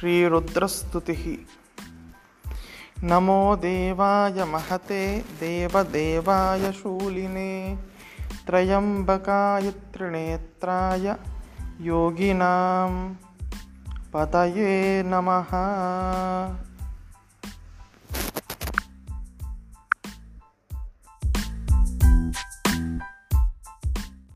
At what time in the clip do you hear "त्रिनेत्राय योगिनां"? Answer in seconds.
9.70-13.14